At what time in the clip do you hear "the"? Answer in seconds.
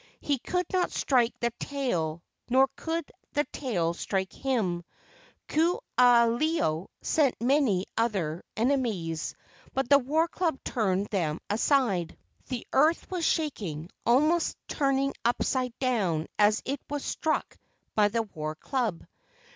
1.41-1.51, 3.33-3.43, 9.91-9.99, 12.47-12.65, 18.07-18.23